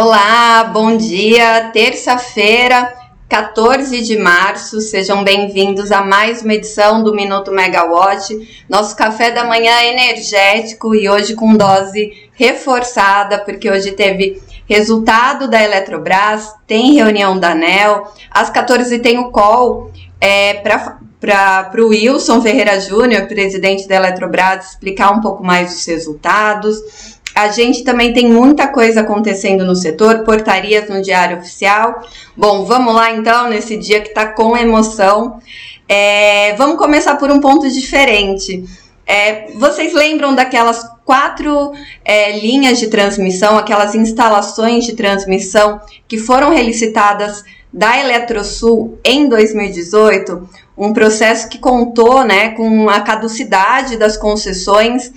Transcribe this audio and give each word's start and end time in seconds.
Olá, 0.00 0.62
bom 0.62 0.96
dia, 0.96 1.70
terça-feira, 1.72 2.94
14 3.28 4.00
de 4.00 4.16
março, 4.16 4.80
sejam 4.80 5.24
bem-vindos 5.24 5.90
a 5.90 6.04
mais 6.04 6.40
uma 6.40 6.54
edição 6.54 7.02
do 7.02 7.12
Minuto 7.12 7.50
Megawatt, 7.50 8.64
nosso 8.68 8.94
café 8.94 9.32
da 9.32 9.42
manhã 9.42 9.82
energético 9.82 10.94
e 10.94 11.08
hoje 11.08 11.34
com 11.34 11.56
dose 11.56 12.12
reforçada, 12.34 13.40
porque 13.40 13.68
hoje 13.68 13.90
teve 13.90 14.40
resultado 14.68 15.48
da 15.50 15.60
Eletrobras, 15.60 16.54
tem 16.64 16.94
reunião 16.94 17.36
da 17.36 17.50
ANEL, 17.50 18.06
às 18.30 18.48
14 18.50 19.00
tem 19.00 19.18
o 19.18 19.32
call 19.32 19.90
é, 20.20 20.54
para 20.54 21.82
o 21.82 21.88
Wilson 21.88 22.40
Ferreira 22.40 22.78
Júnior, 22.80 23.26
presidente 23.26 23.88
da 23.88 23.96
Eletrobras, 23.96 24.70
explicar 24.70 25.10
um 25.10 25.20
pouco 25.20 25.42
mais 25.42 25.74
os 25.74 25.84
resultados. 25.84 27.17
A 27.38 27.50
gente 27.50 27.84
também 27.84 28.12
tem 28.12 28.26
muita 28.26 28.66
coisa 28.66 29.02
acontecendo 29.02 29.64
no 29.64 29.76
setor, 29.76 30.24
portarias 30.24 30.88
no 30.88 31.00
Diário 31.00 31.38
Oficial. 31.38 32.02
Bom, 32.36 32.64
vamos 32.64 32.92
lá 32.92 33.12
então, 33.12 33.48
nesse 33.48 33.76
dia 33.76 34.00
que 34.00 34.08
está 34.08 34.26
com 34.26 34.56
emoção. 34.56 35.40
É, 35.88 36.56
vamos 36.56 36.76
começar 36.76 37.14
por 37.14 37.30
um 37.30 37.38
ponto 37.38 37.70
diferente. 37.70 38.64
É, 39.06 39.52
vocês 39.52 39.94
lembram 39.94 40.34
daquelas 40.34 40.84
quatro 41.04 41.70
é, 42.04 42.36
linhas 42.40 42.80
de 42.80 42.88
transmissão, 42.88 43.56
aquelas 43.56 43.94
instalações 43.94 44.84
de 44.84 44.96
transmissão 44.96 45.80
que 46.08 46.18
foram 46.18 46.50
relicitadas 46.50 47.44
da 47.72 48.00
Eletrosul 48.00 48.98
em 49.04 49.28
2018? 49.28 50.48
Um 50.76 50.92
processo 50.92 51.48
que 51.48 51.58
contou 51.58 52.24
né, 52.24 52.48
com 52.48 52.90
a 52.90 53.00
caducidade 53.00 53.96
das 53.96 54.16
concessões 54.16 55.12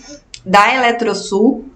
da 0.46 0.76
Eletrosul. 0.76 1.71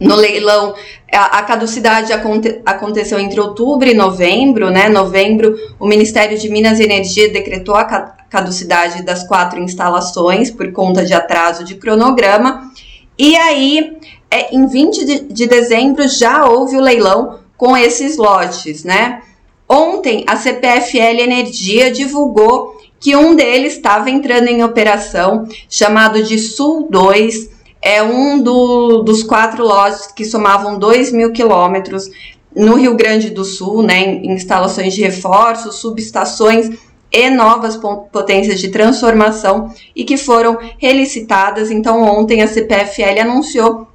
No 0.00 0.14
leilão, 0.14 0.74
a, 1.12 1.42
caducidade 1.42 2.12
aconte, 2.12 2.60
aconteceu 2.64 3.18
entre 3.18 3.40
outubro 3.40 3.88
e 3.88 3.94
novembro, 3.94 4.70
né? 4.70 4.88
Novembro, 4.88 5.56
o 5.78 5.86
Ministério 5.86 6.38
de 6.38 6.48
Minas 6.48 6.78
e 6.78 6.84
Energia 6.84 7.28
decretou 7.30 7.74
a 7.74 7.84
caducidade 7.84 9.02
das 9.02 9.26
quatro 9.26 9.58
instalações 9.60 10.50
por 10.50 10.70
conta 10.72 11.04
de 11.04 11.12
atraso 11.12 11.64
de 11.64 11.74
cronograma. 11.74 12.70
E 13.18 13.34
aí, 13.34 13.96
é, 14.30 14.54
em 14.54 14.66
20 14.66 15.04
de, 15.04 15.20
de 15.32 15.46
dezembro, 15.46 16.06
já 16.06 16.46
houve 16.46 16.76
o 16.76 16.80
leilão 16.80 17.40
com 17.56 17.76
esses 17.76 18.16
lotes, 18.16 18.84
né? 18.84 19.22
Ontem, 19.68 20.24
a 20.28 20.36
CPFL 20.36 21.20
Energia 21.20 21.90
divulgou 21.90 22.78
que 23.00 23.14
um 23.16 23.34
deles 23.34 23.74
estava 23.74 24.10
entrando 24.10 24.48
em 24.48 24.62
operação, 24.62 25.46
chamado 25.68 26.22
de 26.22 26.38
Sul 26.38 26.88
2, 26.90 27.57
é 27.80 28.02
um 28.02 28.40
do, 28.40 29.02
dos 29.02 29.22
quatro 29.22 29.64
lotes 29.64 30.06
que 30.08 30.24
somavam 30.24 30.78
2 30.78 31.12
mil 31.12 31.32
quilômetros 31.32 32.10
no 32.54 32.74
Rio 32.74 32.96
Grande 32.96 33.30
do 33.30 33.44
Sul, 33.44 33.82
né, 33.82 34.00
em 34.00 34.32
instalações 34.32 34.94
de 34.94 35.02
reforço, 35.02 35.72
subestações 35.72 36.70
e 37.10 37.30
novas 37.30 37.78
potências 38.12 38.60
de 38.60 38.68
transformação 38.68 39.72
e 39.94 40.04
que 40.04 40.16
foram 40.16 40.58
relicitadas. 40.78 41.70
Então, 41.70 42.02
ontem 42.02 42.42
a 42.42 42.46
CPFL 42.46 43.20
anunciou 43.22 43.86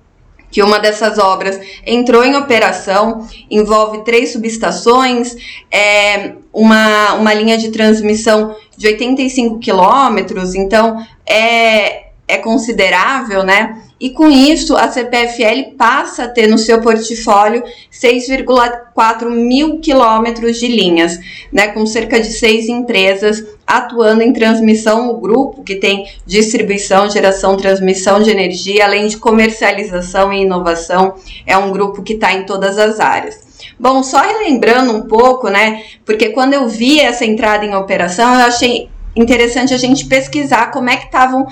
que 0.49 0.61
uma 0.61 0.79
dessas 0.79 1.17
obras 1.17 1.59
entrou 1.85 2.23
em 2.23 2.35
operação, 2.35 3.27
envolve 3.49 4.03
três 4.03 4.31
subestações, 4.31 5.35
é, 5.71 6.33
uma, 6.53 7.15
uma 7.15 7.33
linha 7.33 7.57
de 7.57 7.71
transmissão 7.71 8.55
de 8.77 8.85
85 8.87 9.57
quilômetros, 9.57 10.53
então 10.53 11.03
é, 11.25 12.12
é 12.27 12.37
considerável, 12.37 13.43
né? 13.43 13.81
E 13.99 14.09
com 14.09 14.29
isso, 14.29 14.75
a 14.75 14.89
CPFL 14.89 15.75
passa 15.77 16.23
a 16.23 16.27
ter 16.27 16.47
no 16.47 16.57
seu 16.57 16.81
portfólio 16.81 17.63
6,4 17.89 19.29
mil 19.29 19.79
quilômetros 19.79 20.59
de 20.59 20.67
linhas, 20.67 21.17
né, 21.51 21.69
com 21.69 21.85
cerca 21.85 22.19
de 22.19 22.27
seis 22.27 22.67
empresas 22.67 23.41
atuando 23.65 24.21
em 24.21 24.33
transmissão. 24.33 25.09
O 25.09 25.21
grupo 25.21 25.63
que 25.63 25.75
tem 25.75 26.05
distribuição, 26.25 27.09
geração, 27.09 27.55
transmissão 27.55 28.21
de 28.21 28.29
energia, 28.29 28.83
além 28.83 29.07
de 29.07 29.15
comercialização 29.15 30.33
e 30.33 30.41
inovação, 30.41 31.15
é 31.45 31.57
um 31.57 31.71
grupo 31.71 32.03
que 32.03 32.13
está 32.13 32.33
em 32.33 32.45
todas 32.45 32.77
as 32.77 32.99
áreas. 32.99 33.53
Bom, 33.79 34.03
só 34.03 34.19
relembrando 34.19 34.93
um 34.93 35.07
pouco, 35.07 35.49
né? 35.49 35.81
Porque 36.05 36.29
quando 36.29 36.53
eu 36.53 36.67
vi 36.67 36.99
essa 36.99 37.25
entrada 37.25 37.65
em 37.65 37.73
operação, 37.73 38.33
eu 38.33 38.45
achei 38.45 38.89
interessante 39.15 39.73
a 39.73 39.77
gente 39.77 40.05
pesquisar 40.05 40.71
como 40.71 40.89
é 40.89 40.97
que 40.97 41.05
estavam 41.05 41.45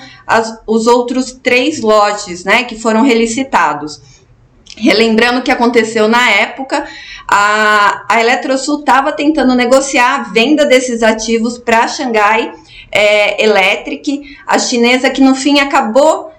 os 0.66 0.86
outros 0.86 1.32
três 1.32 1.80
lotes, 1.80 2.44
né, 2.44 2.64
que 2.64 2.78
foram 2.78 3.02
relicitados. 3.02 4.00
Relembrando 4.76 5.40
o 5.40 5.42
que 5.42 5.50
aconteceu 5.50 6.08
na 6.08 6.30
época, 6.30 6.84
a, 7.28 8.04
a 8.08 8.20
Eletrosul 8.20 8.80
estava 8.80 9.12
tentando 9.12 9.54
negociar 9.54 10.14
a 10.14 10.22
venda 10.32 10.64
desses 10.64 11.02
ativos 11.02 11.58
para 11.58 11.84
a 11.84 11.88
Xangai 11.88 12.52
é, 12.90 13.42
Electric, 13.42 14.36
a 14.46 14.58
chinesa 14.58 15.10
que 15.10 15.20
no 15.20 15.34
fim 15.34 15.60
acabou 15.60 16.32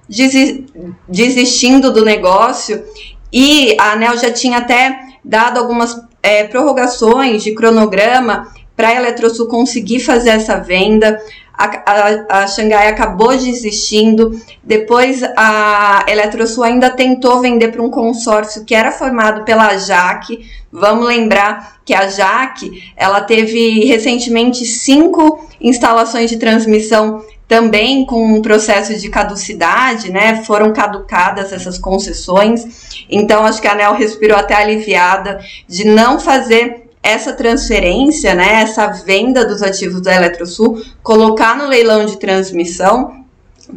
desistindo 1.08 1.92
do 1.92 2.04
negócio. 2.04 2.84
E 3.32 3.76
a 3.80 3.94
ANEL 3.94 4.18
já 4.18 4.32
tinha 4.32 4.60
até 4.60 5.00
dado 5.24 5.58
algumas 5.60 6.00
é, 6.22 6.44
prorrogações 6.44 7.44
de 7.44 7.54
cronograma 7.54 8.52
para 8.76 8.90
a 8.90 8.96
Eletrosul 8.96 9.48
conseguir 9.48 10.00
fazer 10.00 10.32
essa 10.32 10.58
venda. 10.58 11.20
A, 11.56 11.66
a, 11.86 12.42
a, 12.42 12.48
Xangai 12.48 12.88
acabou 12.88 13.30
desistindo. 13.30 14.32
Depois 14.64 15.22
a 15.38 16.04
Eletrosul 16.08 16.64
ainda 16.64 16.90
tentou 16.90 17.42
vender 17.42 17.70
para 17.70 17.82
um 17.82 17.92
consórcio 17.92 18.66
que 18.66 18.74
era 18.74 18.92
formado 18.92 19.44
pela 19.44 19.78
Jaque. 19.78 20.50
Vamos 20.72 21.06
lembrar 21.06 21.78
que 21.86 21.94
a 21.94 22.08
Jaque 22.08 22.92
ela 22.98 23.22
teve 23.22 23.86
recentemente 23.86 24.66
cinco 24.66 25.48
instalações 25.62 26.30
de 26.30 26.38
transmissão 26.38 27.24
também 27.48 28.04
com 28.06 28.34
um 28.34 28.42
processo 28.42 28.98
de 28.98 29.10
caducidade, 29.10 30.12
né? 30.12 30.44
Foram 30.44 30.74
caducadas 30.74 31.54
essas 31.54 31.78
concessões. 31.78 33.06
Então 33.08 33.46
acho 33.46 33.62
que 33.62 33.68
a 33.68 33.74
ANEL 33.74 33.94
respirou 33.94 34.36
até 34.36 34.56
aliviada 34.56 35.40
de 35.68 35.86
não 35.86 36.20
fazer 36.20 36.83
essa 37.04 37.34
transferência, 37.34 38.34
né, 38.34 38.62
essa 38.62 38.88
venda 38.88 39.46
dos 39.46 39.62
ativos 39.62 40.02
da 40.02 40.16
Eletrosul, 40.16 40.82
colocar 41.04 41.58
no 41.58 41.68
leilão 41.68 42.06
de 42.06 42.18
transmissão. 42.18 43.22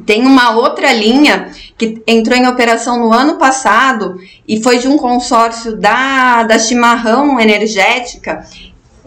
Tem 0.04 0.24
uma 0.24 0.56
outra 0.56 0.92
linha 0.92 1.50
que 1.76 2.02
entrou 2.06 2.38
em 2.38 2.46
operação 2.46 2.98
no 3.00 3.12
ano 3.12 3.36
passado 3.36 4.20
e 4.46 4.62
foi 4.62 4.78
de 4.78 4.86
um 4.86 4.96
consórcio 4.96 5.76
da, 5.76 6.44
da 6.44 6.58
Chimarrão 6.58 7.40
Energética, 7.40 8.46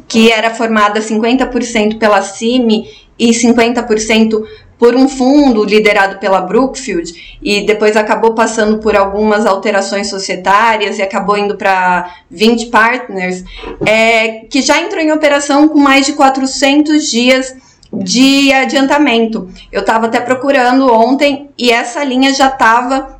que 0.08 0.32
era 0.32 0.54
formada 0.54 1.00
50% 1.00 1.98
pela 1.98 2.22
CIMI 2.22 2.88
e 3.20 3.32
50% 3.32 4.44
por 4.80 4.96
um 4.96 5.10
fundo 5.10 5.66
liderado 5.66 6.20
pela 6.20 6.40
Brookfield 6.40 7.38
e 7.44 7.66
depois 7.66 7.98
acabou 7.98 8.34
passando 8.34 8.78
por 8.78 8.96
algumas 8.96 9.46
alterações 9.46 10.10
societárias 10.10 10.98
e 10.98 11.02
acabou 11.02 11.38
indo 11.38 11.58
para 11.58 12.16
20 12.32 12.68
partners, 12.68 13.44
é, 13.86 14.46
que 14.50 14.62
já 14.62 14.82
entrou 14.82 15.02
em 15.02 15.12
operação 15.12 15.68
com 15.68 15.78
mais 15.78 16.06
de 16.06 16.14
400 16.14 17.12
dias 17.12 17.54
de 17.92 18.54
adiantamento. 18.54 19.50
Eu 19.70 19.82
estava 19.82 20.06
até 20.06 20.22
procurando 20.22 20.92
ontem 20.94 21.50
e 21.58 21.72
essa 21.72 22.02
linha 22.04 22.34
já 22.34 22.48
estava 22.48 23.20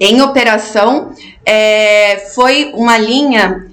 em 0.00 0.22
operação. 0.22 1.12
É, 1.44 2.30
foi 2.34 2.72
uma 2.74 2.96
linha 2.96 3.66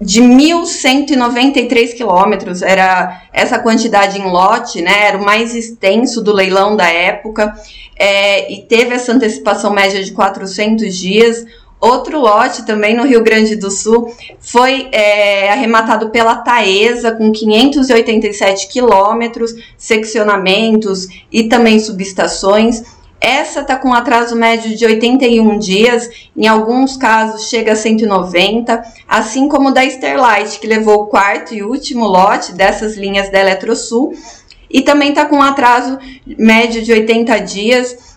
de 0.00 0.22
1.193 0.22 1.94
quilômetros, 1.94 2.62
era 2.62 3.22
essa 3.32 3.58
quantidade 3.58 4.18
em 4.18 4.24
lote, 4.24 4.80
né? 4.80 5.06
Era 5.06 5.18
o 5.18 5.24
mais 5.24 5.54
extenso 5.54 6.22
do 6.22 6.32
leilão 6.32 6.76
da 6.76 6.86
época, 6.86 7.52
é, 7.98 8.52
e 8.52 8.62
teve 8.62 8.94
essa 8.94 9.12
antecipação 9.12 9.72
média 9.72 10.02
de 10.02 10.12
400 10.12 10.96
dias. 10.96 11.44
Outro 11.80 12.20
lote 12.20 12.66
também 12.66 12.96
no 12.96 13.04
Rio 13.04 13.22
Grande 13.22 13.54
do 13.54 13.70
Sul 13.70 14.12
foi 14.40 14.88
é, 14.90 15.50
arrematado 15.50 16.10
pela 16.10 16.36
Taesa 16.36 17.12
com 17.12 17.30
587 17.30 18.68
quilômetros, 18.68 19.54
seccionamentos 19.76 21.06
e 21.30 21.44
também 21.44 21.78
subestações. 21.78 22.97
Essa 23.20 23.60
está 23.60 23.76
com 23.76 23.92
atraso 23.92 24.36
médio 24.36 24.76
de 24.76 24.84
81 24.84 25.58
dias, 25.58 26.08
em 26.36 26.46
alguns 26.46 26.96
casos 26.96 27.48
chega 27.48 27.72
a 27.72 27.76
190, 27.76 28.82
assim 29.08 29.48
como 29.48 29.72
da 29.72 29.84
Sterlight, 29.84 30.60
que 30.60 30.66
levou 30.66 31.02
o 31.02 31.06
quarto 31.06 31.52
e 31.52 31.62
último 31.62 32.06
lote 32.06 32.52
dessas 32.52 32.96
linhas 32.96 33.30
da 33.30 33.40
Eletrosul, 33.40 34.14
e 34.70 34.82
também 34.82 35.10
está 35.10 35.24
com 35.24 35.42
atraso 35.42 35.98
médio 36.26 36.82
de 36.82 36.92
80 36.92 37.38
dias, 37.40 38.07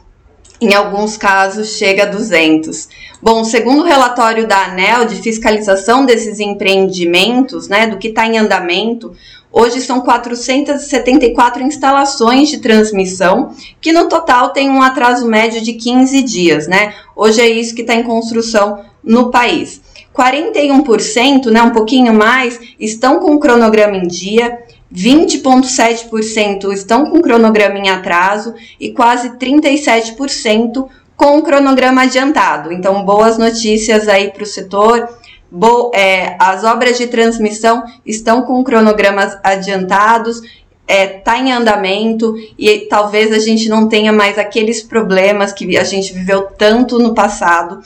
em 0.62 0.76
alguns 0.76 1.18
casos 1.18 1.70
chega 1.70 2.04
a 2.04 2.06
200. 2.06 2.88
Bom, 3.20 3.44
segundo 3.44 3.82
o 3.82 3.86
relatório 3.86 4.48
da 4.48 4.66
ANEL 4.66 5.06
de 5.06 5.16
fiscalização 5.16 6.06
desses 6.06 6.40
empreendimentos, 6.40 7.68
né, 7.68 7.88
do 7.88 7.98
que 7.98 8.10
está 8.10 8.28
em 8.28 8.38
andamento, 8.38 9.12
hoje 9.52 9.82
são 9.82 10.02
474 10.02 11.64
instalações 11.64 12.50
de 12.50 12.60
transmissão, 12.60 13.56
que 13.82 13.92
no 13.92 14.08
total 14.08 14.52
tem 14.52 14.70
um 14.70 14.84
atraso 14.84 15.28
médio 15.28 15.62
de 15.62 15.74
15 15.74 16.22
dias, 16.22 16.68
né? 16.68 16.94
Hoje 17.16 17.42
é 17.42 17.50
isso 17.50 17.74
que 17.74 17.82
está 17.82 17.96
em 17.96 18.04
construção 18.04 18.86
no 19.04 19.32
país. 19.32 19.82
41%, 20.16 21.50
né, 21.50 21.62
um 21.62 21.72
pouquinho 21.72 22.14
mais, 22.14 22.60
estão 22.80 23.20
com 23.20 23.32
o 23.32 23.40
cronograma 23.40 23.98
em 23.98 24.08
dia, 24.08 24.60
20,7% 24.94 26.74
estão 26.74 27.10
com 27.10 27.22
cronograma 27.22 27.78
em 27.78 27.90
atraso 27.90 28.54
e 28.80 28.92
quase 28.92 29.32
37% 29.38 30.88
com 31.16 31.42
cronograma 31.42 32.02
adiantado. 32.04 32.72
Então, 32.74 33.06
boas 33.06 33.38
notícias 33.38 34.08
aí 34.08 34.32
para 34.32 34.44
o 34.44 34.46
setor. 34.46 35.08
Bo 35.50 35.92
é, 35.94 36.36
as 36.40 36.64
obras 36.64 36.98
de 36.98 37.08
transmissão 37.08 37.84
estão 38.06 38.44
com 38.44 38.64
cronogramas 38.64 39.38
adiantados, 39.44 40.38
está 40.38 40.54
é, 40.88 41.08
tá 41.08 41.38
em 41.38 41.52
andamento 41.52 42.34
e 42.58 42.80
talvez 42.90 43.32
a 43.32 43.40
gente 43.40 43.70
não 43.70 43.88
tenha 43.88 44.12
mais 44.12 44.38
aqueles 44.38 44.82
problemas 44.82 45.54
que 45.54 45.78
a 45.78 45.84
gente 45.84 46.14
viveu 46.14 46.48
tanto 46.58 47.00
no 47.00 47.14
passado 47.14 47.82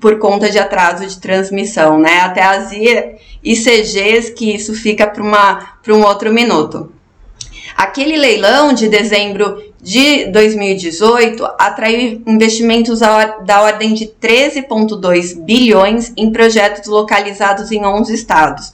por 0.00 0.18
conta 0.18 0.50
de 0.50 0.58
atraso 0.58 1.06
de 1.06 1.18
transmissão, 1.18 1.98
né? 1.98 2.20
Até 2.20 2.42
as 2.42 2.70
ICGs 3.42 4.30
que 4.30 4.54
isso 4.54 4.74
fica 4.74 5.06
para 5.06 5.94
um 5.94 6.02
outro 6.04 6.32
minuto. 6.32 6.92
Aquele 7.76 8.16
leilão 8.16 8.72
de 8.72 8.88
dezembro 8.88 9.62
de 9.80 10.26
2018 10.26 11.44
atraiu 11.58 12.22
investimentos 12.26 13.00
da 13.00 13.62
ordem 13.62 13.94
de 13.94 14.06
13,2 14.06 15.36
bilhões 15.44 16.12
em 16.16 16.32
projetos 16.32 16.88
localizados 16.88 17.70
em 17.70 17.84
11 17.84 18.14
estados. 18.14 18.72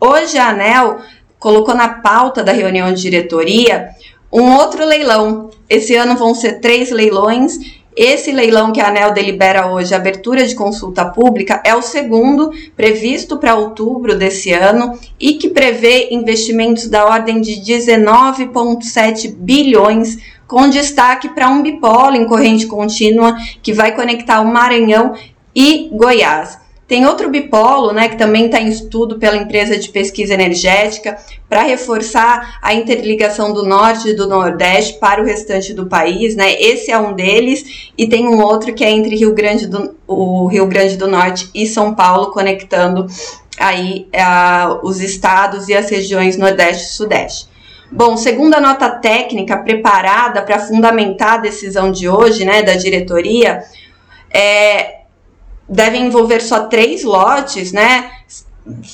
Hoje 0.00 0.38
a 0.38 0.50
ANEL 0.50 0.98
colocou 1.38 1.74
na 1.74 1.88
pauta 1.88 2.42
da 2.42 2.52
reunião 2.52 2.92
de 2.92 3.02
diretoria 3.02 3.90
um 4.32 4.54
outro 4.56 4.84
leilão. 4.84 5.50
Esse 5.68 5.94
ano 5.96 6.16
vão 6.16 6.34
ser 6.34 6.60
três 6.60 6.90
leilões 6.90 7.58
esse 7.96 8.32
leilão 8.32 8.72
que 8.72 8.80
a 8.80 8.88
ANEL 8.88 9.12
delibera 9.12 9.72
hoje, 9.72 9.94
abertura 9.94 10.44
de 10.46 10.54
consulta 10.54 11.04
pública, 11.04 11.62
é 11.64 11.74
o 11.74 11.82
segundo 11.82 12.50
previsto 12.76 13.38
para 13.38 13.54
outubro 13.54 14.18
desse 14.18 14.52
ano 14.52 14.98
e 15.18 15.34
que 15.34 15.48
prevê 15.48 16.08
investimentos 16.10 16.88
da 16.88 17.04
ordem 17.06 17.40
de 17.40 17.60
19,7 17.60 19.32
bilhões, 19.32 20.18
com 20.46 20.68
destaque 20.68 21.28
para 21.28 21.48
um 21.48 21.62
bipolo 21.62 22.16
em 22.16 22.26
corrente 22.26 22.66
contínua 22.66 23.36
que 23.62 23.72
vai 23.72 23.94
conectar 23.94 24.40
o 24.40 24.52
Maranhão 24.52 25.14
e 25.54 25.88
Goiás. 25.92 26.63
Tem 26.86 27.06
outro 27.06 27.30
bipolo, 27.30 27.92
né, 27.92 28.08
que 28.08 28.16
também 28.16 28.46
está 28.46 28.60
em 28.60 28.68
estudo 28.68 29.18
pela 29.18 29.36
empresa 29.36 29.78
de 29.78 29.88
pesquisa 29.88 30.34
energética, 30.34 31.16
para 31.48 31.62
reforçar 31.62 32.58
a 32.60 32.74
interligação 32.74 33.54
do 33.54 33.64
norte 33.64 34.10
e 34.10 34.14
do 34.14 34.28
nordeste 34.28 34.98
para 34.98 35.22
o 35.22 35.24
restante 35.24 35.72
do 35.72 35.86
país, 35.86 36.36
né? 36.36 36.52
Esse 36.60 36.90
é 36.90 36.98
um 36.98 37.14
deles, 37.14 37.90
e 37.96 38.06
tem 38.06 38.28
um 38.28 38.42
outro 38.42 38.74
que 38.74 38.84
é 38.84 38.90
entre 38.90 39.16
Rio 39.16 39.34
Grande 39.34 39.66
do, 39.66 39.94
o 40.06 40.46
Rio 40.46 40.66
Grande 40.66 40.96
do 40.96 41.08
Norte 41.08 41.48
e 41.54 41.66
São 41.66 41.94
Paulo, 41.94 42.32
conectando 42.32 43.06
aí 43.58 44.08
os 44.82 45.00
estados 45.00 45.68
e 45.68 45.74
as 45.74 45.88
regiões 45.88 46.36
nordeste 46.36 46.84
e 46.84 46.92
sudeste. 46.92 47.48
Bom, 47.90 48.16
segundo 48.16 48.54
a 48.54 48.60
nota 48.60 48.90
técnica 48.90 49.56
preparada 49.56 50.42
para 50.42 50.58
fundamentar 50.58 51.34
a 51.34 51.38
decisão 51.38 51.92
de 51.92 52.08
hoje, 52.08 52.44
né, 52.44 52.62
da 52.62 52.74
diretoria, 52.74 53.62
é, 54.28 55.03
devem 55.68 56.06
envolver 56.06 56.40
só 56.40 56.66
três 56.66 57.04
lotes, 57.04 57.70
né? 57.72 58.10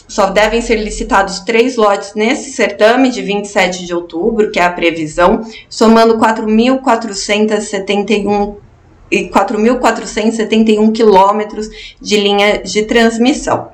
Só 0.08 0.31
devem 0.31 0.61
ser 0.61 0.75
licitados 0.76 1.38
três 1.40 1.76
lotes 1.76 2.14
nesse 2.14 2.50
certame 2.50 3.11
de 3.11 3.22
27 3.22 3.87
de 3.87 3.94
outubro, 3.94 4.50
que 4.50 4.58
é 4.58 4.64
a 4.64 4.72
previsão, 4.72 5.43
somando 5.69 6.19
4.471 6.19 8.56
e 9.11 9.28
4.471 9.28 10.93
quilômetros 10.93 11.69
de 12.00 12.17
linha 12.17 12.62
de 12.62 12.84
transmissão. 12.84 13.69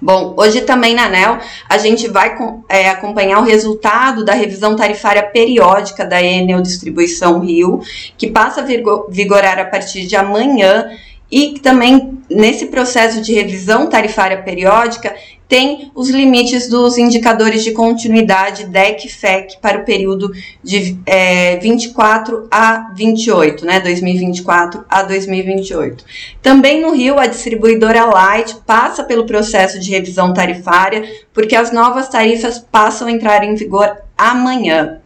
Bom, 0.00 0.34
hoje 0.36 0.60
também 0.60 0.94
na 0.94 1.06
ANEL 1.06 1.38
a 1.68 1.76
gente 1.76 2.06
vai 2.06 2.36
é, 2.68 2.88
acompanhar 2.88 3.40
o 3.40 3.44
resultado 3.44 4.24
da 4.24 4.32
revisão 4.32 4.76
tarifária 4.76 5.24
periódica 5.24 6.04
da 6.04 6.22
Enel 6.22 6.62
Distribuição 6.62 7.40
Rio, 7.40 7.80
que 8.16 8.28
passa 8.28 8.60
a 8.60 8.64
vigorar 9.08 9.58
a 9.58 9.64
partir 9.64 10.06
de 10.06 10.14
amanhã 10.14 10.88
e 11.30 11.58
também 11.58 12.18
nesse 12.30 12.66
processo 12.66 13.20
de 13.20 13.34
revisão 13.34 13.88
tarifária 13.88 14.42
periódica 14.42 15.14
tem 15.48 15.90
os 15.94 16.10
limites 16.10 16.68
dos 16.68 16.98
indicadores 16.98 17.64
de 17.64 17.72
continuidade 17.72 18.66
DEC 18.66 19.08
FEC 19.08 19.56
para 19.62 19.78
o 19.78 19.84
período 19.84 20.30
de 20.62 20.98
é, 21.06 21.56
24 21.56 22.46
a 22.50 22.92
28, 22.94 23.64
né, 23.64 23.80
2024 23.80 24.84
a 24.88 25.02
2028. 25.02 26.04
Também 26.42 26.82
no 26.82 26.92
Rio, 26.92 27.18
a 27.18 27.26
distribuidora 27.26 28.04
Light 28.04 28.56
passa 28.66 29.02
pelo 29.02 29.24
processo 29.24 29.80
de 29.80 29.90
revisão 29.90 30.34
tarifária, 30.34 31.02
porque 31.32 31.56
as 31.56 31.72
novas 31.72 32.10
tarifas 32.10 32.58
passam 32.58 33.08
a 33.08 33.10
entrar 33.10 33.42
em 33.42 33.54
vigor 33.54 33.90
amanhã. 34.18 35.00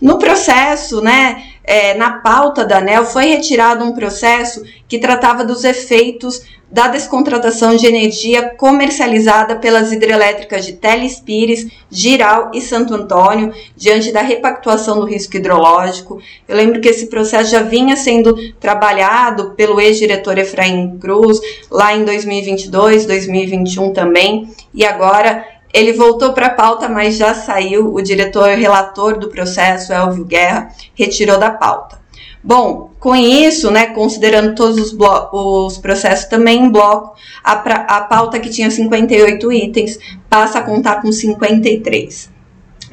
No 0.00 0.18
processo, 0.18 1.00
né, 1.00 1.44
é, 1.66 1.94
na 1.94 2.18
pauta 2.18 2.64
da 2.64 2.78
ANEL, 2.78 3.04
foi 3.04 3.26
retirado 3.26 3.84
um 3.84 3.92
processo 3.92 4.62
que 4.86 4.98
tratava 4.98 5.44
dos 5.44 5.64
efeitos 5.64 6.42
da 6.70 6.88
descontratação 6.88 7.76
de 7.76 7.86
energia 7.86 8.50
comercializada 8.50 9.56
pelas 9.56 9.92
hidrelétricas 9.92 10.66
de 10.66 10.72
Telespires, 10.72 11.66
Giral 11.88 12.50
e 12.52 12.60
Santo 12.60 12.92
Antônio, 12.92 13.52
diante 13.76 14.12
da 14.12 14.20
repactuação 14.20 14.98
do 14.98 15.06
risco 15.06 15.36
hidrológico. 15.36 16.20
Eu 16.46 16.56
lembro 16.56 16.80
que 16.80 16.88
esse 16.88 17.06
processo 17.06 17.50
já 17.52 17.62
vinha 17.62 17.96
sendo 17.96 18.36
trabalhado 18.58 19.52
pelo 19.52 19.80
ex-diretor 19.80 20.38
Efraim 20.38 20.98
Cruz 20.98 21.40
lá 21.70 21.94
em 21.94 22.04
2022, 22.04 23.06
2021 23.06 23.92
também, 23.92 24.50
e 24.74 24.84
agora 24.84 25.55
ele 25.72 25.92
voltou 25.92 26.32
para 26.32 26.46
a 26.46 26.54
pauta, 26.54 26.88
mas 26.88 27.16
já 27.16 27.34
saiu. 27.34 27.92
O 27.92 28.02
diretor 28.02 28.50
relator 28.50 29.18
do 29.18 29.28
processo, 29.28 29.92
Elvio 29.92 30.24
Guerra, 30.24 30.70
retirou 30.94 31.38
da 31.38 31.50
pauta. 31.50 31.98
Bom, 32.42 32.92
com 33.00 33.16
isso, 33.16 33.70
né, 33.72 33.86
considerando 33.88 34.54
todos 34.54 34.78
os, 34.78 34.96
os 35.32 35.78
processos 35.78 36.26
também 36.26 36.64
em 36.64 36.70
bloco, 36.70 37.16
a, 37.42 37.52
a 37.52 38.00
pauta 38.02 38.38
que 38.38 38.50
tinha 38.50 38.70
58 38.70 39.52
itens 39.52 39.98
passa 40.30 40.60
a 40.60 40.62
contar 40.62 41.02
com 41.02 41.10
53. 41.10 42.30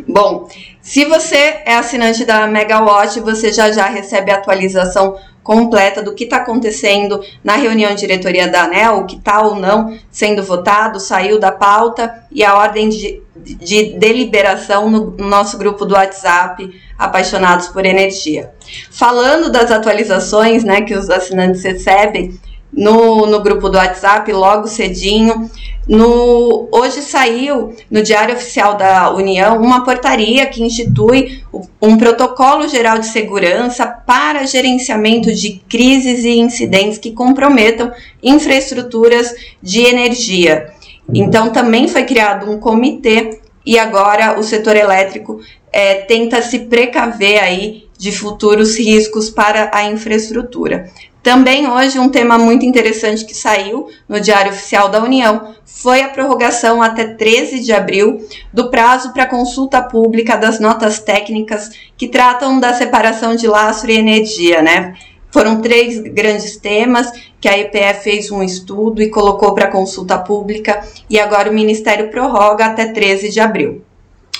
Bom, 0.07 0.49
se 0.81 1.05
você 1.05 1.61
é 1.65 1.75
assinante 1.75 2.25
da 2.25 2.47
Megawatt, 2.47 3.19
você 3.19 3.53
já 3.53 3.71
já 3.71 3.85
recebe 3.85 4.31
a 4.31 4.35
atualização 4.35 5.15
completa 5.43 6.01
do 6.01 6.13
que 6.15 6.23
está 6.23 6.37
acontecendo 6.37 7.21
na 7.43 7.55
reunião 7.55 7.93
de 7.93 7.99
diretoria 8.01 8.47
da 8.47 8.63
ANEL, 8.63 8.99
o 8.99 9.05
que 9.05 9.17
está 9.17 9.41
ou 9.41 9.55
não 9.55 9.97
sendo 10.09 10.41
votado, 10.41 10.99
saiu 10.99 11.39
da 11.39 11.51
pauta 11.51 12.23
e 12.31 12.43
a 12.43 12.55
ordem 12.55 12.89
de, 12.89 13.21
de 13.35 13.97
deliberação 13.97 14.89
no, 14.89 15.11
no 15.11 15.27
nosso 15.27 15.57
grupo 15.57 15.85
do 15.85 15.93
WhatsApp, 15.93 16.81
Apaixonados 16.97 17.67
por 17.67 17.85
Energia. 17.85 18.51
Falando 18.89 19.51
das 19.51 19.71
atualizações 19.71 20.63
né, 20.63 20.81
que 20.81 20.95
os 20.95 21.09
assinantes 21.09 21.63
recebem, 21.63 22.39
no, 22.73 23.25
no 23.27 23.41
grupo 23.41 23.69
do 23.69 23.77
WhatsApp 23.77 24.31
logo 24.31 24.67
cedinho. 24.67 25.49
No, 25.87 26.69
hoje 26.71 27.01
saiu 27.01 27.75
no 27.91 28.01
Diário 28.01 28.35
Oficial 28.35 28.75
da 28.75 29.13
União 29.13 29.61
uma 29.61 29.83
portaria 29.83 30.45
que 30.45 30.63
institui 30.63 31.43
um 31.81 31.97
protocolo 31.97 32.67
geral 32.69 32.99
de 32.99 33.07
segurança 33.07 33.85
para 33.85 34.45
gerenciamento 34.45 35.33
de 35.33 35.61
crises 35.69 36.23
e 36.23 36.39
incidentes 36.39 36.97
que 36.97 37.11
comprometam 37.11 37.91
infraestruturas 38.21 39.35
de 39.61 39.81
energia. 39.81 40.71
Então, 41.13 41.49
também 41.49 41.87
foi 41.89 42.03
criado 42.05 42.49
um 42.49 42.59
comitê 42.59 43.41
e 43.65 43.77
agora 43.77 44.39
o 44.39 44.43
setor 44.43 44.77
elétrico 44.77 45.41
é, 45.71 45.95
tenta 45.95 46.41
se 46.41 46.59
precaver 46.59 47.43
aí 47.43 47.83
de 48.03 48.11
futuros 48.11 48.77
riscos 48.77 49.29
para 49.29 49.71
a 49.73 49.85
infraestrutura. 49.85 50.91
Também 51.23 51.69
hoje 51.69 51.97
um 51.97 52.09
tema 52.09 52.37
muito 52.37 52.65
interessante 52.65 53.23
que 53.23 53.33
saiu 53.33 53.87
no 54.09 54.19
Diário 54.19 54.51
Oficial 54.51 54.89
da 54.89 55.01
União 55.01 55.55
foi 55.65 56.01
a 56.01 56.09
prorrogação 56.09 56.83
até 56.83 57.05
13 57.05 57.61
de 57.61 57.71
abril 57.71 58.27
do 58.51 58.69
prazo 58.69 59.13
para 59.13 59.25
consulta 59.25 59.81
pública 59.81 60.35
das 60.35 60.59
notas 60.59 60.99
técnicas 60.99 61.71
que 61.95 62.09
tratam 62.09 62.59
da 62.59 62.73
separação 62.73 63.37
de 63.37 63.47
lastro 63.47 63.89
e 63.89 63.97
energia, 63.97 64.61
né? 64.61 64.95
Foram 65.31 65.61
três 65.61 65.97
grandes 66.01 66.57
temas 66.57 67.09
que 67.39 67.47
a 67.47 67.57
EPF 67.57 68.03
fez 68.03 68.29
um 68.31 68.43
estudo 68.43 69.01
e 69.01 69.09
colocou 69.09 69.55
para 69.55 69.71
consulta 69.71 70.17
pública 70.17 70.85
e 71.09 71.17
agora 71.17 71.49
o 71.49 71.53
Ministério 71.53 72.09
prorroga 72.09 72.65
até 72.65 72.87
13 72.87 73.29
de 73.29 73.39
abril. 73.39 73.81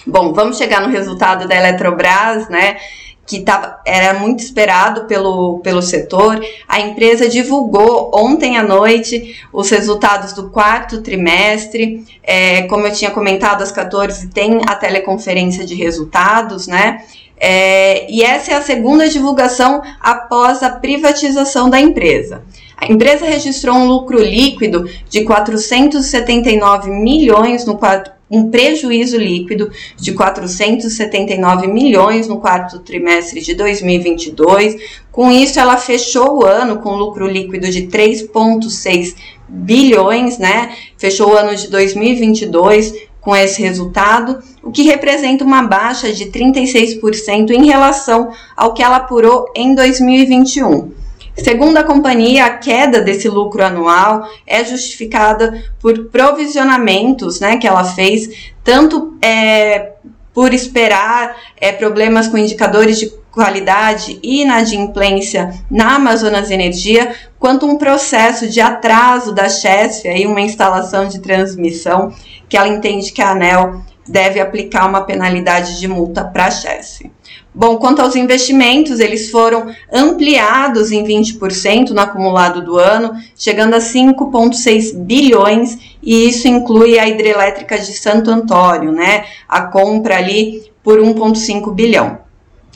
Bom, 0.05 0.33
vamos 0.33 0.57
chegar 0.57 0.81
no 0.81 0.89
resultado 0.89 1.47
da 1.47 1.55
Eletrobras, 1.55 2.49
né? 2.49 2.75
Que 3.25 3.39
tava, 3.39 3.79
era 3.85 4.19
muito 4.19 4.39
esperado 4.39 5.05
pelo, 5.05 5.59
pelo 5.59 5.81
setor. 5.81 6.43
A 6.67 6.81
empresa 6.81 7.29
divulgou 7.29 8.11
ontem 8.13 8.57
à 8.57 8.63
noite 8.63 9.39
os 9.51 9.69
resultados 9.69 10.33
do 10.33 10.49
quarto 10.49 11.01
trimestre. 11.01 12.05
É, 12.21 12.63
como 12.63 12.85
eu 12.85 12.93
tinha 12.93 13.11
comentado, 13.11 13.61
às 13.61 13.71
14 13.71 14.27
tem 14.27 14.61
a 14.67 14.75
teleconferência 14.75 15.65
de 15.65 15.75
resultados, 15.75 16.67
né? 16.67 17.03
É, 17.37 18.09
e 18.09 18.23
essa 18.23 18.51
é 18.51 18.55
a 18.55 18.61
segunda 18.61 19.09
divulgação 19.09 19.81
após 19.99 20.63
a 20.63 20.69
privatização 20.69 21.69
da 21.69 21.79
empresa. 21.79 22.43
A 22.77 22.91
empresa 22.91 23.25
registrou 23.25 23.75
um 23.75 23.85
lucro 23.85 24.17
líquido 24.19 24.89
de 25.09 25.23
479 25.23 26.89
milhões 26.89 27.65
no 27.65 27.77
quarto 27.77 28.12
um 28.29 28.49
prejuízo 28.49 29.17
líquido 29.17 29.71
de 29.95 30.13
479 30.13 31.67
milhões 31.67 32.27
no 32.27 32.39
quarto 32.39 32.79
trimestre 32.79 33.41
de 33.41 33.53
2022. 33.53 34.77
Com 35.11 35.31
isso, 35.31 35.59
ela 35.59 35.77
fechou 35.77 36.39
o 36.39 36.45
ano 36.45 36.79
com 36.79 36.95
lucro 36.95 37.27
líquido 37.27 37.69
de 37.69 37.83
3,6 37.83 39.15
bilhões, 39.47 40.37
né? 40.37 40.75
Fechou 40.97 41.29
o 41.29 41.37
ano 41.37 41.55
de 41.55 41.67
2022 41.67 42.93
com 43.21 43.35
esse 43.35 43.61
resultado, 43.61 44.39
o 44.61 44.69
que 44.71 44.83
representa 44.83 45.45
uma 45.45 45.63
baixa 45.63 46.11
de 46.11 46.25
36% 46.25 47.51
em 47.51 47.67
relação 47.67 48.31
ao 48.55 48.73
que 48.73 48.83
ela 48.83 48.97
apurou 48.97 49.45
em 49.55 49.73
2021. 49.73 51.02
Segundo 51.35 51.77
a 51.77 51.83
companhia, 51.83 52.45
a 52.45 52.57
queda 52.57 53.01
desse 53.01 53.27
lucro 53.27 53.63
anual 53.63 54.27
é 54.45 54.63
justificada 54.63 55.63
por 55.79 56.05
provisionamentos 56.05 57.39
né, 57.39 57.57
que 57.57 57.67
ela 57.67 57.83
fez, 57.83 58.51
tanto 58.63 59.17
é, 59.21 59.93
por 60.33 60.53
esperar 60.53 61.35
é, 61.59 61.71
problemas 61.71 62.27
com 62.27 62.37
indicadores 62.37 62.99
de 62.99 63.11
qualidade 63.31 64.19
e 64.21 64.43
inadimplência 64.43 65.51
na 65.69 65.95
Amazonas 65.95 66.51
Energia, 66.51 67.15
quanto 67.39 67.65
um 67.65 67.79
processo 67.79 68.47
de 68.47 68.61
atraso 68.61 69.33
da 69.33 69.49
Chesf, 69.49 70.07
aí 70.07 70.27
uma 70.27 70.41
instalação 70.41 71.07
de 71.07 71.19
transmissão, 71.19 72.13
que 72.47 72.55
ela 72.55 72.67
entende 72.67 73.11
que 73.11 73.23
a 73.23 73.31
ANEL 73.31 73.81
deve 74.07 74.39
aplicar 74.39 74.87
uma 74.87 75.01
penalidade 75.01 75.79
de 75.79 75.87
multa 75.87 76.23
para 76.23 76.45
a 76.45 76.51
Chesf. 76.51 77.09
Bom, 77.55 77.77
quanto 77.77 78.01
aos 78.01 78.15
investimentos, 78.15 78.99
eles 78.99 79.29
foram 79.29 79.67
ampliados 79.91 80.91
em 80.91 81.03
20% 81.03 81.91
no 81.91 82.01
acumulado 82.01 82.63
do 82.63 82.79
ano, 82.79 83.13
chegando 83.37 83.75
a 83.75 83.79
5,6 83.79 84.95
bilhões, 84.95 85.77
e 86.01 86.27
isso 86.27 86.47
inclui 86.47 86.97
a 86.97 87.07
hidrelétrica 87.07 87.77
de 87.77 87.93
Santo 87.93 88.31
Antônio, 88.31 88.91
né? 88.91 89.25
A 89.47 89.61
compra 89.61 90.17
ali 90.17 90.63
por 90.83 90.99
1,5 90.99 91.71
bilhão. 91.71 92.17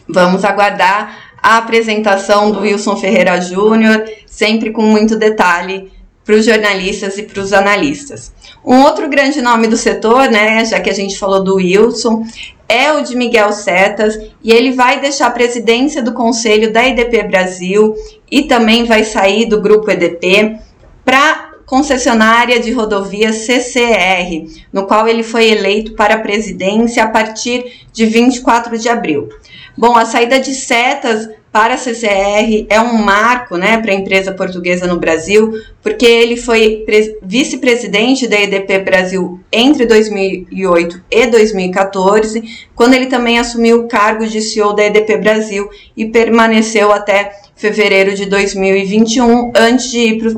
Vamos 0.08 0.46
aguardar 0.46 1.34
a 1.42 1.58
apresentação 1.58 2.52
do 2.52 2.60
Wilson 2.60 2.96
Ferreira 2.98 3.42
Júnior, 3.42 4.06
sempre 4.28 4.72
com 4.72 4.84
muito 4.84 5.16
detalhe 5.16 5.92
para 6.28 6.36
os 6.36 6.46
jornalistas 6.46 7.18
e 7.18 7.24
para 7.24 7.42
os 7.42 7.54
analistas. 7.54 8.34
Um 8.64 8.82
outro 8.82 9.08
grande 9.08 9.42
nome 9.42 9.66
do 9.66 9.78
setor, 9.78 10.30
né, 10.30 10.66
já 10.66 10.78
que 10.82 10.90
a 10.90 10.94
gente 10.94 11.18
falou 11.18 11.42
do 11.42 11.56
Wilson, 11.56 12.26
é 12.68 12.92
o 12.92 13.02
de 13.02 13.16
Miguel 13.16 13.54
Setas 13.54 14.20
e 14.44 14.52
ele 14.52 14.74
vai 14.74 15.00
deixar 15.00 15.28
a 15.28 15.32
presidência 15.32 16.04
do 16.04 16.12
conselho 16.12 16.74
da 16.74 16.86
EDP 16.86 17.24
Brasil 17.24 17.96
e 18.30 18.42
também 18.42 18.84
vai 18.84 19.06
sair 19.06 19.46
do 19.46 19.62
grupo 19.62 19.90
EDP 19.90 20.58
para 21.06 21.54
concessionária 21.66 22.60
de 22.60 22.74
rodovia 22.74 23.32
CCR, 23.32 24.50
no 24.72 24.86
qual 24.86 25.08
ele 25.08 25.24
foi 25.24 25.50
eleito 25.50 25.94
para 25.94 26.16
a 26.16 26.20
presidência 26.20 27.06
a 27.06 27.08
partir 27.08 27.86
de 27.94 28.06
24 28.06 28.78
de 28.78 28.90
abril. 28.90 29.30
Bom, 29.78 29.96
a 29.96 30.06
saída 30.06 30.40
de 30.40 30.54
Setas 30.54 31.30
para 31.52 31.76
a 31.76 31.78
CCR 31.78 32.68
é 32.70 32.80
um 32.80 32.94
marco 32.94 33.58
né, 33.58 33.78
para 33.78 33.92
a 33.92 33.96
empresa 33.96 34.32
portuguesa 34.32 34.86
no 34.86 35.00
Brasil, 35.00 35.54
porque 35.82 36.06
ele 36.06 36.38
foi 36.38 36.86
vice-presidente 37.24 38.28
da 38.28 38.40
EDP 38.40 38.80
Brasil 38.80 39.40
entre 39.52 39.86
2008 39.86 41.04
e 41.10 41.28
2014, 41.28 42.68
quando 42.76 42.94
ele 42.94 43.08
também 43.08 43.40
assumiu 43.40 43.82
o 43.82 43.88
cargo 43.88 44.28
de 44.28 44.42
CEO 44.42 44.74
da 44.74 44.86
EDP 44.86 45.18
Brasil 45.18 45.70
e 45.96 46.06
permaneceu 46.06 46.92
até 46.92 47.32
fevereiro 47.56 48.14
de 48.14 48.26
2021, 48.26 49.52
antes 49.56 49.90
de 49.90 50.00
ir 50.00 50.36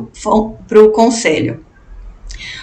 para 0.68 0.82
o 0.82 0.90
conselho. 0.92 1.66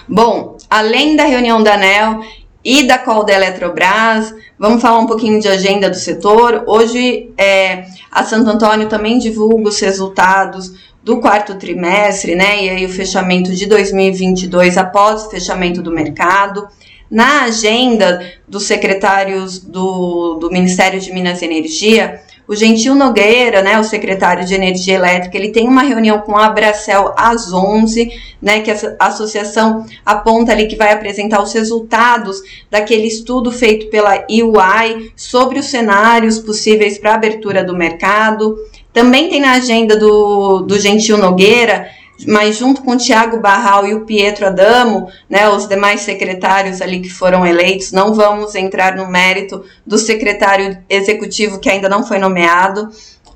Bom, 0.08 0.56
além 0.70 1.16
da 1.16 1.24
reunião 1.24 1.62
da 1.62 1.74
ANEL 1.74 2.20
e 2.66 2.86
da 2.86 2.98
call 2.98 3.24
da 3.24 3.32
Eletrobras, 3.32 4.34
Vamos 4.58 4.80
falar 4.80 5.00
um 5.00 5.06
pouquinho 5.06 5.38
de 5.38 5.48
agenda 5.48 5.90
do 5.90 5.96
setor. 5.96 6.64
Hoje, 6.66 7.30
é, 7.36 7.84
a 8.10 8.24
Santo 8.24 8.48
Antônio 8.48 8.88
também 8.88 9.18
divulga 9.18 9.68
os 9.68 9.78
resultados 9.78 10.72
do 11.02 11.20
quarto 11.20 11.56
trimestre, 11.56 12.34
né? 12.34 12.64
E 12.64 12.70
aí 12.70 12.86
o 12.86 12.88
fechamento 12.88 13.54
de 13.54 13.66
2022 13.66 14.78
após 14.78 15.26
o 15.26 15.30
fechamento 15.30 15.82
do 15.82 15.92
mercado. 15.92 16.66
Na 17.10 17.42
agenda 17.42 18.32
dos 18.48 18.62
secretários 18.62 19.58
do, 19.58 20.38
do 20.40 20.50
Ministério 20.50 20.98
de 20.98 21.12
Minas 21.12 21.42
e 21.42 21.44
Energia, 21.44 22.22
o 22.48 22.54
Gentil 22.54 22.94
Nogueira, 22.94 23.60
né, 23.60 23.78
o 23.78 23.84
secretário 23.84 24.44
de 24.44 24.54
Energia 24.54 24.94
Elétrica, 24.94 25.36
ele 25.36 25.50
tem 25.50 25.66
uma 25.68 25.82
reunião 25.82 26.18
com 26.20 26.36
a 26.36 26.46
Abracel 26.46 27.12
às 27.16 27.52
11, 27.52 28.08
né, 28.40 28.60
que 28.60 28.70
a 28.70 28.76
associação 29.00 29.84
aponta 30.04 30.52
ali 30.52 30.66
que 30.66 30.76
vai 30.76 30.92
apresentar 30.92 31.42
os 31.42 31.52
resultados 31.52 32.40
daquele 32.70 33.08
estudo 33.08 33.50
feito 33.50 33.88
pela 33.88 34.24
EY 34.28 35.12
sobre 35.16 35.58
os 35.58 35.66
cenários 35.66 36.38
possíveis 36.38 36.98
para 36.98 37.14
abertura 37.14 37.64
do 37.64 37.76
mercado. 37.76 38.56
Também 38.92 39.28
tem 39.28 39.40
na 39.40 39.52
agenda 39.52 39.96
do, 39.96 40.60
do 40.60 40.78
Gentil 40.78 41.18
Nogueira 41.18 41.88
mas 42.26 42.56
junto 42.56 42.82
com 42.82 42.92
o 42.92 42.96
Tiago 42.96 43.40
Barral 43.40 43.86
e 43.86 43.94
o 43.94 44.04
Pietro 44.04 44.46
Adamo, 44.46 45.08
né, 45.28 45.48
os 45.48 45.68
demais 45.68 46.00
secretários 46.00 46.80
ali 46.80 47.00
que 47.00 47.10
foram 47.10 47.44
eleitos, 47.44 47.92
não 47.92 48.14
vamos 48.14 48.54
entrar 48.54 48.96
no 48.96 49.08
mérito 49.08 49.64
do 49.84 49.98
secretário 49.98 50.78
executivo 50.88 51.58
que 51.58 51.68
ainda 51.68 51.88
não 51.88 52.06
foi 52.06 52.18
nomeado, 52.18 52.88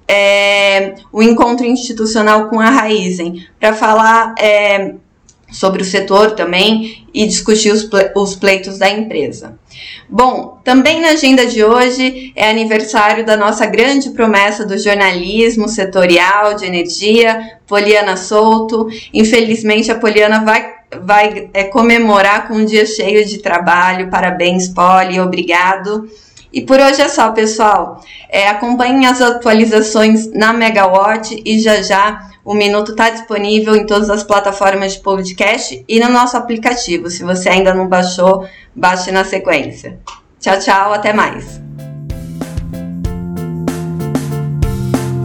é, 0.09 0.95
o 1.13 1.23
encontro 1.23 1.65
institucional 1.65 2.49
com 2.49 2.59
a 2.59 2.69
Raizen, 2.69 3.47
para 3.61 3.75
falar 3.75 4.35
é, 4.39 4.95
sobre 5.51 5.83
o 5.83 5.85
setor 5.85 6.33
também 6.33 7.07
e 7.13 7.27
discutir 7.27 7.73
os, 7.73 7.89
os 8.15 8.37
pleitos 8.37 8.79
da 8.79 8.89
empresa. 8.89 9.59
Bom, 10.09 10.59
também 10.65 11.01
na 11.01 11.11
agenda 11.11 11.47
de 11.47 11.65
hoje 11.65 12.33
é 12.35 12.51
aniversário 12.51 13.25
da 13.25 13.37
nossa 13.37 13.67
grande 13.67 14.11
promessa 14.11 14.65
do 14.67 14.77
jornalismo 14.77 15.69
setorial 15.69 16.55
de 16.55 16.67
energia, 16.67 17.59
Poliana 17.67 18.17
Souto. 18.17 18.89
Infelizmente, 19.15 19.91
a 19.91 19.99
Poliana 19.99 20.45
vai, 20.45 20.73
vai 21.03 21.49
é, 21.55 21.65
comemorar 21.65 22.49
com 22.49 22.55
um 22.55 22.65
dia 22.65 22.87
cheio 22.87 23.25
de 23.25 23.39
trabalho. 23.39 24.11
Parabéns, 24.11 24.69
Poli, 24.69 25.21
obrigado. 25.21 26.09
E 26.53 26.61
por 26.61 26.81
hoje 26.81 27.01
é 27.01 27.09
só, 27.09 27.31
pessoal. 27.31 28.03
É, 28.29 28.49
acompanhem 28.49 29.07
as 29.07 29.21
atualizações 29.21 30.33
na 30.33 30.53
Megawatt 30.53 31.41
e 31.45 31.61
já 31.61 31.81
já 31.81 32.30
o 32.45 32.55
Minuto 32.55 32.93
está 32.93 33.11
disponível 33.11 33.77
em 33.77 33.87
todas 33.87 34.11
as 34.11 34.23
plataformas 34.23 34.95
de 34.95 35.01
podcast 35.01 35.85
e 35.89 36.01
no 36.01 36.09
nosso 36.09 36.37
aplicativo. 36.37 37.11
Se 37.11 37.23
você 37.23 37.49
ainda 37.49 37.75
não 37.75 37.89
baixou, 37.89 38.47
baixe 38.75 39.11
na 39.11 39.25
sequência. 39.25 39.99
Tchau, 40.41 40.59
tchau, 40.59 40.93
até 40.93 41.13
mais. 41.13 41.61